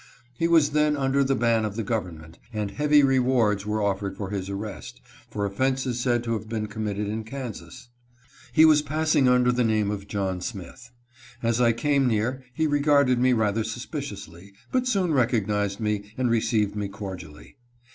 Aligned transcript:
He 0.35 0.47
was 0.47 0.71
then 0.71 0.97
under 0.97 1.23
the 1.23 1.35
ban 1.35 1.63
of 1.63 1.75
the 1.75 1.83
government, 1.83 2.39
and 2.51 2.71
heavy 2.71 3.03
rewards 3.03 3.67
were 3.67 3.83
of 3.83 3.99
fered 3.99 4.17
for 4.17 4.31
his 4.31 4.49
arrest, 4.49 4.99
for 5.29 5.45
offenses 5.45 5.99
said 5.99 6.23
to 6.23 6.33
have 6.33 6.49
been 6.49 6.65
com 6.65 6.85
mitted 6.85 7.07
in 7.07 7.23
Kansas. 7.23 7.89
He 8.51 8.65
was 8.65 8.81
passing 8.81 9.27
under 9.29 9.51
the 9.51 9.63
name 9.63 9.91
of 9.91 10.07
John 10.07 10.41
Smith. 10.41 10.89
As 11.43 11.61
I 11.61 11.71
came 11.73 12.07
near, 12.07 12.43
he 12.51 12.65
regarded 12.65 13.19
me 13.19 13.33
rather 13.33 13.63
suspiciously, 13.63 14.53
but 14.71 14.87
soon 14.87 15.13
recognized 15.13 15.79
me, 15.79 16.11
and 16.17 16.31
received 16.31 16.75
me 16.75 16.87
cordially. 16.87 17.57